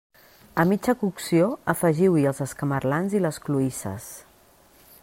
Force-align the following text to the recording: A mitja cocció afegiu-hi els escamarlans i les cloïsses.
A 0.61 0.63
mitja 0.69 0.95
cocció 1.01 1.49
afegiu-hi 1.75 2.25
els 2.31 2.41
escamarlans 2.47 3.17
i 3.19 3.23
les 3.27 3.41
cloïsses. 3.47 4.11